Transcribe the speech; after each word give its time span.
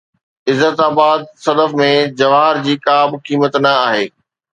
عزت 0.49 0.77
آباد-صدف 0.87 1.71
۾ 1.81 1.89
جواهر 2.21 2.55
جي 2.65 2.75
ڪا 2.85 2.97
به 3.09 3.17
قيمت 3.27 3.53
نه 3.65 3.71
آهي 3.87 4.05